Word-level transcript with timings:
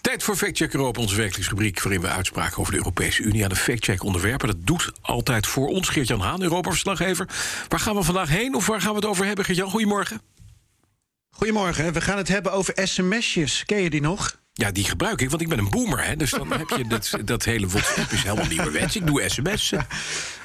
Tijd 0.00 0.22
voor 0.22 0.36
Factcheck 0.36 0.72
Europa, 0.72 1.00
onze 1.00 1.16
wekelijkse 1.16 1.50
rubriek... 1.50 1.82
waarin 1.82 2.00
we 2.00 2.08
uitspraken 2.08 2.58
over 2.58 2.72
de 2.72 2.78
Europese 2.78 3.22
Unie 3.22 3.42
aan 3.42 3.48
de 3.48 3.56
Factcheck 3.56 4.02
onderwerpen. 4.02 4.48
Dat 4.48 4.66
doet 4.66 4.92
altijd 5.00 5.46
voor 5.46 5.68
ons 5.68 5.88
Geert-Jan 5.88 6.20
Haan, 6.20 6.42
Europa-verslaggever. 6.42 7.28
Waar 7.68 7.80
gaan 7.80 7.94
we 7.94 8.02
vandaag 8.02 8.28
heen 8.28 8.54
of 8.54 8.66
waar 8.66 8.80
gaan 8.80 8.90
we 8.90 8.96
het 8.96 9.06
over 9.06 9.26
hebben, 9.26 9.44
Geert-Jan? 9.44 9.70
Goedemorgen. 9.70 10.20
Goedemorgen, 11.30 11.92
we 11.92 12.00
gaan 12.00 12.16
het 12.16 12.28
hebben 12.28 12.52
over 12.52 12.74
sms'jes. 12.84 13.64
Ken 13.66 13.80
je 13.80 13.90
die 13.90 14.00
nog? 14.00 14.38
Ja, 14.52 14.70
die 14.70 14.84
gebruik 14.84 15.20
ik, 15.20 15.30
want 15.30 15.42
ik 15.42 15.48
ben 15.48 15.58
een 15.58 15.70
boomer. 15.70 16.04
Hè, 16.04 16.16
dus 16.16 16.30
dan 16.30 16.52
heb 16.52 16.68
je 16.68 16.86
dat, 16.86 17.10
dat 17.24 17.44
hele 17.44 17.66
WhatsApp 17.66 18.10
is 18.10 18.22
helemaal 18.22 18.46
nieuwerwets. 18.46 18.96
Ik 18.96 19.06
doe 19.06 19.28
sms. 19.28 19.72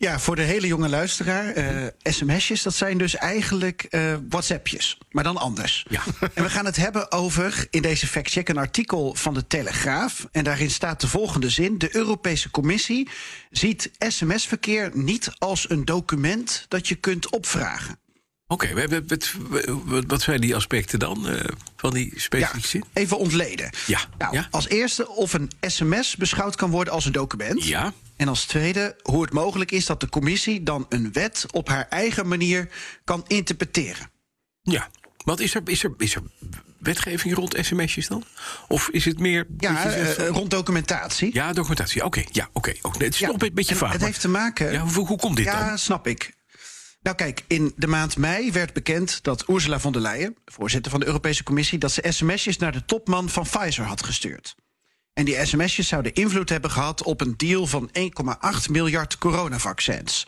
Ja, 0.00 0.18
voor 0.18 0.36
de 0.36 0.42
hele 0.42 0.66
jonge 0.66 0.88
luisteraar. 0.88 1.46
eh, 1.52 1.86
sms'jes, 2.02 2.62
dat 2.62 2.74
zijn 2.74 2.98
dus 2.98 3.14
eigenlijk 3.16 3.82
eh, 3.82 4.14
WhatsAppjes. 4.28 4.98
Maar 5.10 5.24
dan 5.24 5.36
anders. 5.36 5.86
Ja. 5.88 6.02
En 6.34 6.42
we 6.42 6.50
gaan 6.50 6.64
het 6.64 6.76
hebben 6.76 7.12
over, 7.12 7.66
in 7.70 7.82
deze 7.82 8.06
factcheck, 8.06 8.48
een 8.48 8.56
artikel 8.58 9.14
van 9.14 9.34
de 9.34 9.46
Telegraaf. 9.46 10.26
En 10.32 10.44
daarin 10.44 10.70
staat 10.70 11.00
de 11.00 11.08
volgende 11.08 11.48
zin. 11.50 11.78
De 11.78 11.96
Europese 11.96 12.50
Commissie 12.50 13.08
ziet 13.50 13.90
sms-verkeer 13.98 14.90
niet 14.94 15.30
als 15.38 15.70
een 15.70 15.84
document 15.84 16.64
dat 16.68 16.88
je 16.88 16.94
kunt 16.94 17.30
opvragen. 17.30 17.98
Oké, 18.46 18.66
het- 19.06 19.34
wat- 20.06 20.22
zijn 20.22 20.40
die 20.40 20.54
aspecten 20.56 20.98
dan 20.98 21.28
eh, 21.28 21.44
van 21.76 21.92
die 21.94 22.12
specifieke 22.16 22.68
zin? 22.68 22.84
even 22.92 23.18
ontleden. 23.18 23.70
Ja, 23.86 24.00
Nou, 24.18 24.34
ja. 24.34 24.48
Als 24.50 24.68
eerste 24.68 25.08
of 25.08 25.32
een 25.32 25.50
sms 25.60 26.16
beschouwd 26.16 26.56
kan 26.56 26.70
worden 26.70 26.92
als 26.92 27.04
een 27.04 27.12
document. 27.12 27.64
Ja, 27.64 27.92
En 28.20 28.28
als 28.28 28.44
tweede 28.44 28.96
hoe 29.02 29.22
het 29.22 29.32
mogelijk 29.32 29.70
is 29.70 29.86
dat 29.86 30.00
de 30.00 30.08
commissie 30.08 30.62
dan 30.62 30.86
een 30.88 31.12
wet 31.12 31.46
op 31.50 31.68
haar 31.68 31.86
eigen 31.88 32.28
manier 32.28 32.68
kan 33.04 33.24
interpreteren. 33.26 34.10
ja. 34.62 34.88
Want 35.24 35.40
is 35.40 35.54
er, 35.54 35.62
is, 35.64 35.84
er, 35.84 35.94
is 35.98 36.14
er 36.14 36.22
wetgeving 36.78 37.34
rond 37.34 37.56
sms'jes 37.60 38.08
dan? 38.08 38.24
Of 38.68 38.88
is 38.88 39.04
het 39.04 39.18
meer... 39.18 39.46
Ja, 39.58 39.84
eh, 39.84 40.06
van- 40.06 40.24
rond 40.26 40.50
documentatie. 40.50 41.30
ja 41.34 41.52
documentatie. 41.52 42.04
Oké, 42.04 42.22
ja, 42.30 42.48
oké. 42.52 42.72
het 42.98 43.14
is 43.14 43.18
Ja, 43.18 43.26
nog 43.26 43.42
een 43.42 43.54
beetje 43.54 43.74
vaag. 43.74 43.90
Het 43.90 43.98
maar- 44.00 44.08
heeft 44.08 44.20
te 44.20 44.28
maken. 44.28 44.72
Ja, 44.72 44.80
hoe, 44.86 45.06
hoe 45.06 45.18
komt 45.18 45.36
dit 45.36 45.44
ja, 45.44 45.68
dan? 45.68 45.78
snap 45.78 46.06
ik. 46.06 46.32
Nou 47.02 47.16
kijk, 47.16 47.44
in 47.46 47.72
de 47.76 47.86
maand 47.86 48.16
mei 48.16 48.52
werd 48.52 48.72
bekend 48.72 49.22
dat 49.22 49.48
Ursula 49.48 49.80
von 49.80 49.92
der 49.92 50.02
Leyen, 50.02 50.36
voorzitter 50.44 50.90
van 50.90 51.00
de 51.00 51.06
Europese 51.06 51.42
Commissie, 51.42 51.78
dat 51.78 51.92
ze 51.92 52.04
sms'jes 52.08 52.56
naar 52.58 52.72
de 52.72 52.84
topman 52.84 53.28
van 53.28 53.42
Pfizer 53.42 53.84
had 53.84 54.04
gestuurd. 54.04 54.54
En 55.12 55.24
die 55.24 55.46
sms'jes 55.46 55.88
zouden 55.88 56.14
invloed 56.14 56.48
hebben 56.48 56.70
gehad 56.70 57.02
op 57.02 57.20
een 57.20 57.34
deal 57.36 57.66
van 57.66 57.90
1,8 57.98 58.70
miljard 58.70 59.18
coronavaccins. 59.18 60.26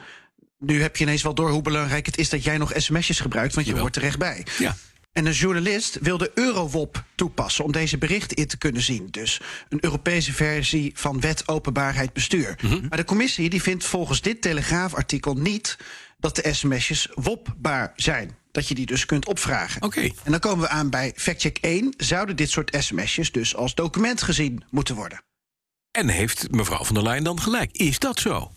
Nu 0.59 0.83
heb 0.83 0.97
je 0.97 1.05
ineens 1.05 1.23
wel 1.23 1.35
door 1.35 1.51
hoe 1.51 1.63
belangrijk 1.63 2.07
het 2.07 2.19
is 2.19 2.29
dat 2.29 2.45
jij 2.45 2.59
nog 2.59 2.73
sms'jes 2.77 3.21
gebruikt, 3.21 3.55
want 3.55 3.67
je 3.67 3.73
Jawel. 3.73 3.87
hoort 3.87 3.97
er 3.97 4.09
echt 4.09 4.19
bij. 4.19 4.47
Ja. 4.59 4.77
En 5.13 5.27
een 5.27 5.33
journalist 5.33 5.99
wilde 6.01 6.31
Eurowop 6.35 7.05
toepassen 7.15 7.65
om 7.65 7.73
deze 7.73 7.99
berichten 7.99 8.37
in 8.37 8.47
te 8.47 8.59
kunnen 8.59 8.83
zien. 8.83 9.09
Dus 9.11 9.41
een 9.69 9.85
Europese 9.85 10.33
versie 10.33 10.93
van 10.95 11.21
wet 11.21 11.49
openbaarheid 11.49 12.13
bestuur. 12.13 12.59
Mhm. 12.63 12.87
Maar 12.89 12.99
de 12.99 13.05
commissie 13.05 13.51
die 13.51 13.63
vindt 13.63 13.85
volgens 13.85 14.21
dit 14.21 14.43
Telegraafartikel 14.43 15.35
niet 15.35 15.77
dat 16.23 16.37
de 16.37 16.53
sms'jes 16.53 17.09
wopbaar 17.15 17.93
zijn. 17.97 18.37
Dat 18.53 18.69
je 18.69 18.75
die 18.75 18.87
dus 18.87 19.07
kunt 19.07 19.27
opvragen. 19.27 19.83
Oké. 19.83 20.01
En 20.01 20.31
dan 20.31 20.41
komen 20.41 20.61
we 20.61 20.69
aan 20.69 20.91
bij 20.91 21.13
factcheck 21.17 21.59
1. 21.59 21.95
Zouden 21.97 22.37
dit 22.37 22.51
soort 22.51 22.77
sms'jes 22.79 23.33
dus 23.33 23.57
als 23.57 23.75
document 23.75 24.23
gezien 24.23 24.65
moeten 24.71 24.95
worden? 24.95 25.23
En 25.91 26.09
heeft 26.09 26.51
mevrouw 26.51 26.85
van 26.85 26.95
der 26.95 27.05
Leyen 27.05 27.25
dan 27.25 27.41
gelijk? 27.41 27.71
Is 27.73 27.99
dat 27.99 28.21
zo? 28.21 28.51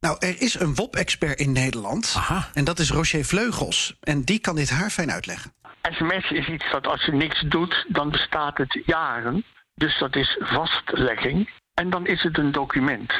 Nou, 0.00 0.16
er 0.18 0.42
is 0.42 0.60
een 0.60 0.74
WOP-expert 0.74 1.38
in 1.38 1.52
Nederland. 1.52 2.14
Aha. 2.16 2.50
En 2.54 2.64
dat 2.64 2.78
is 2.78 2.90
Roger 2.90 3.24
Vleugels. 3.24 3.96
En 4.00 4.22
die 4.22 4.38
kan 4.38 4.56
dit 4.56 4.70
haar 4.70 4.90
fijn 4.90 5.12
uitleggen. 5.12 5.52
SMS 5.82 6.30
is 6.30 6.48
iets 6.48 6.70
dat 6.70 6.86
als 6.86 7.04
je 7.04 7.12
niks 7.12 7.40
doet, 7.40 7.86
dan 7.88 8.10
bestaat 8.10 8.58
het 8.58 8.82
jaren. 8.86 9.44
Dus 9.74 9.98
dat 9.98 10.16
is 10.16 10.38
vastlegging. 10.40 11.50
En 11.74 11.90
dan 11.90 12.06
is 12.06 12.22
het 12.22 12.38
een 12.38 12.52
document. 12.52 13.12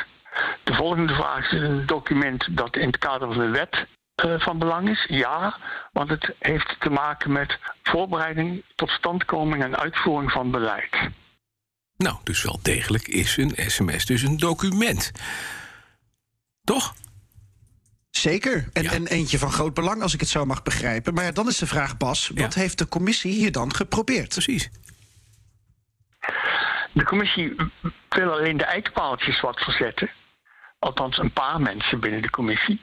De 0.65 0.75
volgende 0.75 1.15
vraag 1.15 1.53
is 1.53 1.61
een 1.61 1.87
document 1.87 2.57
dat 2.57 2.77
in 2.77 2.87
het 2.87 2.99
kader 2.99 3.29
van 3.35 3.39
de 3.45 3.51
wet 3.51 3.87
eh, 4.15 4.41
van 4.41 4.59
belang 4.59 4.89
is. 4.89 5.05
Ja, 5.09 5.59
want 5.93 6.11
het 6.11 6.35
heeft 6.39 6.77
te 6.81 6.91
maken 6.91 7.33
met 7.33 7.59
voorbereiding, 7.83 8.65
totstandkoming 8.75 9.63
en 9.63 9.77
uitvoering 9.79 10.31
van 10.33 10.51
beleid. 10.51 10.97
Nou, 11.97 12.17
dus 12.23 12.43
wel 12.43 12.59
degelijk 12.63 13.09
is 13.09 13.37
een 13.37 13.53
sms 13.57 14.07
dus 14.07 14.23
een 14.23 14.37
document. 14.37 15.13
Toch? 16.65 16.95
Zeker. 18.11 18.69
En, 18.73 18.83
Ja. 18.83 18.91
en 18.93 19.07
eentje 19.07 19.39
van 19.39 19.51
groot 19.53 19.75
belang, 19.75 20.03
als 20.03 20.15
ik 20.15 20.21
het 20.21 20.29
zo 20.29 20.45
mag 20.45 20.63
begrijpen. 20.63 21.15
Maar 21.15 21.25
ja, 21.25 21.33
dan 21.33 21.49
is 21.49 21.59
de 21.59 21.67
vraag, 21.67 21.97
Bas, 21.97 22.29
wat 22.35 22.55
Ja. 22.55 22.61
heeft 22.61 22.79
de 22.79 22.89
commissie 22.89 23.33
hier 23.33 23.53
dan 23.53 23.75
geprobeerd? 23.75 24.29
Precies. 24.29 24.71
De 26.93 27.05
commissie 27.05 27.57
wil 28.09 28.33
alleen 28.33 28.57
de 28.57 28.65
eikpaaltjes 28.65 29.41
wat 29.41 29.61
verzetten. 29.61 30.11
Althans, 30.83 31.19
een 31.19 31.33
paar 31.33 31.61
mensen 31.61 32.01
binnen 32.01 32.23
de 32.23 32.31
commissie. 32.31 32.81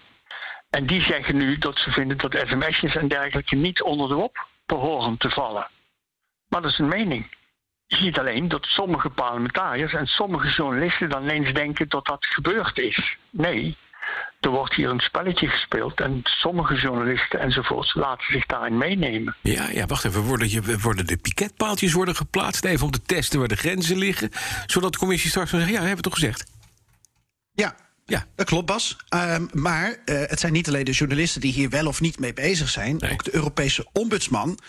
En 0.70 0.86
die 0.86 1.02
zeggen 1.02 1.38
nu 1.38 1.58
dat 1.58 1.78
ze 1.78 1.92
vinden 1.92 2.18
dat 2.18 2.44
sms'jes 2.48 2.96
en 2.96 3.08
dergelijke 3.08 3.56
niet 3.56 3.82
onder 3.82 4.08
de 4.08 4.14
WOP 4.14 4.48
behoren 4.66 5.18
te 5.18 5.30
vallen. 5.30 5.68
Maar 6.48 6.62
dat 6.62 6.72
is 6.72 6.78
een 6.78 6.88
mening. 6.88 7.36
Je 7.86 7.96
ziet 7.96 8.20
alleen 8.20 8.48
dat 8.48 8.66
sommige 8.66 9.10
parlementariërs 9.10 9.94
en 9.94 10.08
sommige 10.08 10.48
journalisten 10.48 11.10
dan 11.10 11.28
eens 11.28 11.54
denken 11.54 11.90
dat 11.90 12.06
dat 12.06 12.26
gebeurd 12.26 12.78
is. 12.78 13.18
Nee, 13.30 13.78
er 14.40 14.50
wordt 14.50 14.76
hier 14.76 14.90
een 14.90 15.00
spelletje 15.00 15.48
gespeeld 15.48 16.00
en 16.00 16.20
sommige 16.24 16.76
journalisten 16.76 17.40
enzovoorts 17.40 17.94
laten 17.94 18.34
zich 18.34 18.46
daarin 18.46 18.78
meenemen. 18.78 19.36
Ja, 19.42 19.70
ja, 19.70 19.86
wacht 19.86 20.06
even. 20.06 20.22
Worden, 20.22 20.50
je, 20.50 20.80
worden 20.80 21.08
de 21.08 21.18
piketpaaltjes 21.18 21.94
worden 21.94 22.16
geplaatst 22.16 22.66
even 22.66 22.86
om 22.86 22.92
te 22.92 23.02
testen 23.02 23.40
waar 23.40 23.48
de 23.48 23.56
grenzen 23.56 23.98
liggen? 23.98 24.30
Zodat 24.66 24.92
de 24.92 25.00
commissie 25.00 25.30
straks 25.30 25.50
kan 25.50 25.60
zeggen, 25.60 25.78
ja, 25.78 25.84
hebben 25.84 26.04
we 26.04 26.10
toch 26.10 26.20
gezegd? 26.20 26.58
Ja, 27.52 27.76
Ja. 28.10 28.26
dat 28.36 28.46
klopt, 28.46 28.66
Bas. 28.66 28.98
Ehm, 29.10 29.46
maar 29.54 29.98
eh, 30.06 30.20
het 30.26 30.40
zijn 30.40 30.54
niet 30.54 30.68
alleen 30.68 30.84
de 30.84 30.92
journalisten 30.92 31.42
die 31.42 31.54
hier 31.54 31.70
wel 31.70 31.88
of 31.88 32.02
niet 32.02 32.20
mee 32.20 32.34
bezig 32.34 32.70
zijn. 32.70 32.96
Nee. 33.00 33.12
Ook 33.12 33.24
de 33.24 33.36
Europese 33.36 33.88
ombudsman 33.94 34.60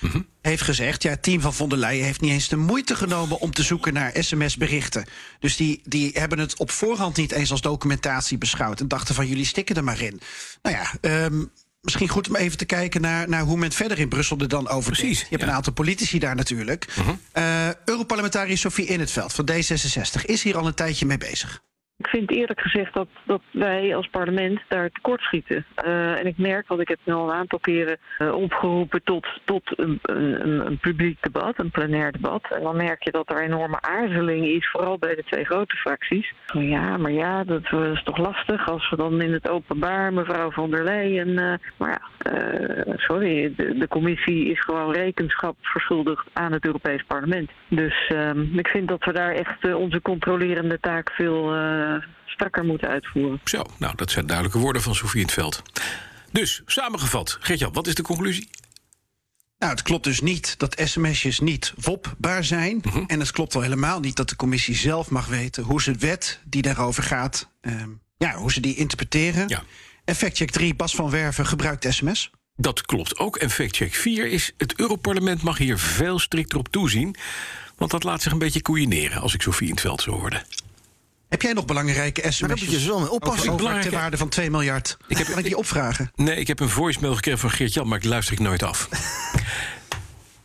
heeft 0.43 0.63
gezegd... 0.63 1.03
ja, 1.03 1.11
het 1.11 1.23
team 1.23 1.41
van 1.41 1.55
von 1.55 1.69
der 1.69 1.79
Leyen 1.79 2.05
heeft 2.05 2.21
niet 2.21 2.31
eens 2.31 2.49
de 2.49 2.57
moeite 2.57 2.95
genomen... 2.95 3.41
om 3.41 3.53
te 3.53 3.63
zoeken 3.63 3.93
naar 3.93 4.13
sms-berichten. 4.15 5.05
Dus 5.39 5.57
die, 5.57 5.81
die 5.85 6.11
hebben 6.13 6.39
het 6.39 6.59
op 6.59 6.71
voorhand 6.71 7.17
niet 7.17 7.33
eens 7.33 7.51
als 7.51 7.61
documentatie 7.61 8.39
beschouwd... 8.39 8.81
en 8.81 8.89
dachten 8.89 9.15
van, 9.15 9.27
jullie 9.27 9.45
stikken 9.45 9.77
er 9.77 9.85
maar 9.85 10.01
in. 10.01 10.21
Nou 10.63 10.77
ja... 10.77 10.93
ehm, 11.01 11.43
Misschien 11.81 12.09
goed 12.09 12.29
om 12.29 12.37
even 12.37 12.59
te 12.59 12.65
kijken 12.65 13.01
naar, 13.01 13.29
naar 13.29 13.43
hoe 13.43 13.57
men 13.57 13.73
verder 13.73 13.99
in 13.99 14.09
Brussel 14.09 14.39
er 14.39 14.49
dan 14.49 14.69
over 14.69 14.93
Precies, 14.93 15.05
denkt. 15.05 15.21
Je 15.21 15.29
hebt 15.29 15.43
ja. 15.43 15.49
een 15.49 15.55
aantal 15.55 15.73
politici 15.73 16.19
daar 16.19 16.35
natuurlijk. 16.35 16.87
Eh, 17.33 17.69
Europarlementariër 17.85 18.59
Sophie 18.59 18.87
In 18.87 19.01
het 19.01 19.11
Veld 19.11 19.33
van 19.33 19.51
D66 19.51 20.25
is 20.25 20.43
hier 20.43 20.57
al 20.57 20.67
een 20.67 20.75
tijdje 20.75 21.07
mee 21.07 21.19
bezig. 21.19 21.63
Vind 22.11 22.31
eerlijk 22.31 22.61
gezegd 22.61 22.95
dat, 22.95 23.09
dat 23.25 23.43
wij 23.51 23.97
als 23.97 24.09
parlement 24.09 24.61
daar 24.69 24.91
tekortschieten. 24.91 25.65
Eh 25.75 26.19
en 26.19 26.27
ik 26.27 26.39
merk, 26.39 26.69
want 26.69 26.81
ik 26.81 26.89
heb 26.89 26.99
nu 27.05 27.13
al 27.13 27.29
een 27.29 27.37
aantal 27.37 27.59
keren 27.59 27.99
eh, 28.19 28.33
opgeroepen 28.35 29.03
tot, 29.03 29.27
tot 29.45 29.79
een, 29.79 29.99
een, 30.03 30.67
een 30.67 30.79
publiek 30.79 31.23
debat, 31.23 31.59
een 31.59 31.71
plenair 31.71 32.13
debat. 32.13 32.47
En 32.51 32.63
dan 32.63 32.77
merk 32.77 33.03
je 33.03 33.11
dat 33.11 33.31
er 33.31 33.43
enorme 33.43 33.81
aarzeling 33.81 34.47
is, 34.47 34.71
vooral 34.71 34.99
bij 34.99 35.15
de 35.15 35.25
twee 35.25 35.45
grote 35.45 35.77
fracties. 35.77 36.33
Van 36.47 36.69
ja, 36.69 36.97
maar 36.97 37.13
ja, 37.13 37.45
dat 37.45 37.73
is 37.93 38.03
toch 38.03 38.19
lastig 38.19 38.69
als 38.69 38.91
we 38.91 38.97
dan 38.97 39.23
in 39.23 39.33
het 39.33 39.49
openbaar 39.49 40.13
mevrouw 40.13 40.51
van 40.51 40.71
der 40.71 40.85
Leyen. 40.85 41.39
eh, 41.39 41.55
maar 41.77 41.91
ja, 41.91 42.31
eh, 42.33 42.95
sorry, 42.97 43.53
de, 43.57 43.79
de 43.79 43.89
commissie 43.89 44.51
is 44.51 44.61
gewoon 44.61 44.93
rekenschap 44.93 45.57
verschuldigd 45.61 46.27
aan 46.33 46.53
het 46.53 46.65
Europees 46.65 47.03
Parlement. 47.07 47.51
Dus 47.69 48.07
ehm, 48.09 48.59
ik 48.59 48.69
vind 48.69 48.89
dat 48.89 49.05
we 49.05 49.13
daar 49.13 49.33
echt 49.33 49.65
eh, 49.65 49.77
onze 49.77 50.03
controlerende 50.03 50.81
taak 50.81 51.11
veel 51.11 51.55
eh, 51.55 52.00
strakker 52.27 52.65
moeten 52.65 52.89
uitvoeren. 52.89 53.41
Zo, 53.45 53.65
nou, 53.79 53.97
dat 53.97 54.11
zijn 54.11 54.27
duidelijke 54.27 54.59
woorden 54.59 54.83
van 54.83 54.95
Sofie 54.95 55.21
in 55.21 55.27
het 55.27 55.35
Veld. 55.35 55.63
Dus, 56.33 56.63
samengevat, 56.67 57.39
Geert-Jan, 57.41 57.73
wat 57.73 57.87
is 57.87 57.95
de 57.95 58.03
conclusie? 58.03 58.49
Nou, 59.59 59.73
het 59.73 59.83
klopt 59.83 60.05
dus 60.05 60.21
niet 60.21 60.59
dat 60.59 60.81
sms'jes 60.85 61.41
niet 61.41 61.73
wopbaar 61.77 62.45
zijn. 62.45 62.81
Mhm. 62.83 63.05
En 63.07 63.21
het 63.21 63.31
klopt 63.31 63.55
al 63.55 63.61
helemaal 63.61 64.01
niet 64.01 64.17
dat 64.17 64.29
de 64.29 64.37
commissie 64.37 64.75
zelf 64.75 65.11
mag 65.11 65.27
weten 65.27 65.63
hoe 65.63 65.83
ze 65.83 65.93
de 65.93 65.99
wet 65.99 66.41
die 66.45 66.63
daarover 66.63 67.03
gaat, 67.03 67.51
ehm, 67.61 67.89
ja, 68.19 68.35
hoe 68.35 68.53
ze 68.53 68.61
die 68.61 68.77
interpreteren. 68.77 69.49
Ja. 69.49 69.63
En 70.05 70.15
factcheck 70.15 70.51
3, 70.51 70.75
Bas 70.75 70.95
van 70.95 71.11
Werven 71.11 71.47
gebruikt 71.47 71.87
sms. 71.95 72.31
Dat 72.57 72.83
klopt 72.87 73.19
ook. 73.19 73.37
En 73.37 73.51
factcheck 73.51 73.95
4 73.95 74.27
is... 74.27 74.53
het 74.57 74.75
Europarlement 74.79 75.43
mag 75.43 75.59
hier 75.59 75.79
veel 75.79 76.19
strikter 76.19 76.59
op 76.59 76.69
toezien... 76.69 77.15
want 77.77 77.91
dat 77.91 78.05
laat 78.05 78.23
zich 78.23 78.33
een 78.33 78.39
beetje 78.39 78.63
koeieneren... 78.63 79.21
als 79.21 79.35
ik 79.35 79.43
Sofie 79.43 79.67
in 79.67 79.73
het 79.73 79.81
Veld 79.81 80.03
zo 80.03 80.11
hoorde. 80.11 80.43
Heb 81.31 81.43
jij 81.43 81.53
nog 81.53 81.65
belangrijke 81.65 82.21
Maar 82.23 82.33
daar 82.39 82.49
moet 82.49 82.59
je 82.61 82.65
sms'jes? 82.67 82.83
zo 82.85 82.95
mee 82.95 83.03
Over, 83.03 83.15
oppassen. 83.15 83.43
over 83.45 83.57
belangrijke- 83.57 83.91
ter 83.91 83.99
waarde 83.99 84.17
van 84.17 84.29
2 84.29 84.51
miljard. 84.51 84.97
Ik 85.09 85.19
heb- 85.19 85.27
kan 85.27 85.39
ik 85.39 85.45
die 85.45 85.57
opvragen? 85.57 86.11
Nee, 86.15 86.37
ik 86.37 86.47
heb 86.47 86.61
een 86.61 86.69
voicemail 86.69 87.15
gekregen 87.15 87.41
van 87.41 87.51
Geert-Jan, 87.51 87.89
maar 87.89 87.99
ik 87.99 88.05
luister 88.05 88.33
ik 88.35 88.41
nooit 88.41 88.63
af. 88.63 88.89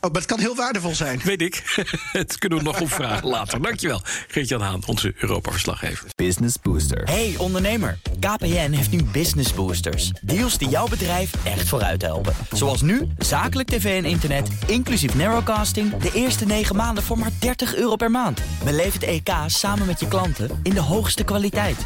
Oh, 0.06 0.12
maar 0.12 0.22
het 0.22 0.30
kan 0.30 0.40
heel 0.40 0.56
waardevol 0.56 0.96
zijn. 0.96 1.22
Weet 1.24 1.42
ik. 1.42 1.64
Het 2.12 2.38
kunnen 2.38 2.58
we 2.58 2.64
nog 2.64 2.82
opvragen 2.82 3.28
later. 3.28 3.62
Dankjewel, 3.62 4.02
Geert-Jan 4.28 4.62
Haan, 4.62 4.82
onze 4.86 5.14
Europa-verslaggever. 5.18 6.08
Business 6.16 6.56
Booster. 6.62 7.04
Hey 7.04 7.36
ondernemer, 7.38 8.00
KPN 8.20 8.72
heeft 8.72 8.92
nu 8.92 9.04
Business 9.04 9.54
Boosters. 9.54 10.12
Deals 10.22 10.58
die 10.58 10.70
jouw 10.70 10.88
bedrijf 10.88 11.32
echt 11.46 11.68
vooruit 11.68 12.02
helpen. 12.02 12.34
Zoals 12.52 12.82
nu, 12.82 13.08
zakelijk 13.18 13.70
tv 13.70 14.04
en 14.04 14.10
internet, 14.10 14.50
inclusief 14.68 15.16
narrowcasting... 15.16 15.98
de 15.98 16.12
eerste 16.14 16.46
9 16.46 16.76
maanden 16.76 17.04
voor 17.04 17.20
maar 17.20 17.32
30 17.40 17.76
euro 17.76 17.96
per 17.96 18.12
maand. 18.12 18.42
Beleef 18.64 18.94
het 18.94 19.04
EK 19.04 19.30
samen 19.48 19.86
met 19.86 20.00
je 20.00 20.08
klanten 20.08 20.60
in 20.64 20.74
de 20.74 20.82
hoogste 20.82 21.24
kwaliteit. 21.24 21.86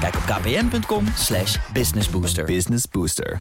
Kijk 0.00 0.14
op 0.14 0.22
kpn.com 0.22 1.06
slash 1.16 1.56
businessbooster. 1.72 2.44
Business 2.44 2.84
Booster. 2.90 3.38